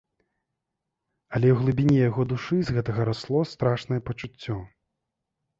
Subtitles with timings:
[1.37, 4.57] Але ў глыбіні яго душы з гэтага расло страшнае пачуццё.